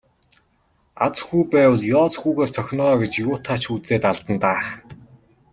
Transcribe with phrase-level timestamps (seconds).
[1.05, 4.63] Аз хүү байвал ёоз хүүгээр цохино оо гэж юутай ч үзээд алдана даа.